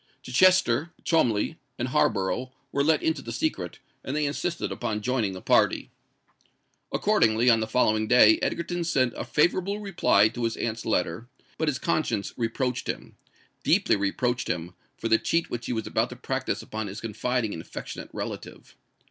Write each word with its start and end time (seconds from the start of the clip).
Chichester, 0.23 0.91
Cholmondeley, 1.03 1.57
and 1.77 1.89
Harborough 1.89 2.51
were 2.71 2.83
let 2.83 3.03
into 3.03 3.21
the 3.21 3.31
secret; 3.31 3.77
and 4.03 4.15
they 4.15 4.25
insisted 4.25 4.71
upon 4.71 5.01
joining 5.01 5.33
the 5.33 5.43
party. 5.43 5.91
Accordingly, 6.91 7.51
on 7.51 7.59
the 7.59 7.67
following 7.67 8.07
day 8.07 8.39
Egerton 8.41 8.83
sent 8.83 9.13
a 9.15 9.23
favourable 9.23 9.79
reply 9.79 10.27
to 10.29 10.45
his 10.45 10.57
aunt's 10.57 10.87
letter; 10.87 11.27
but 11.59 11.67
his 11.67 11.77
conscience 11.77 12.33
reproached 12.35 12.87
him—deeply 12.89 13.95
reproached 13.95 14.47
him, 14.49 14.73
for 14.97 15.07
the 15.07 15.19
cheat 15.19 15.51
which 15.51 15.67
he 15.67 15.73
was 15.73 15.85
about 15.85 16.09
to 16.09 16.15
practise 16.15 16.63
upon 16.63 16.87
his 16.87 16.99
confiding 16.99 17.53
and 17.53 17.61
affectionate 17.61 18.09
relative. 18.11 18.75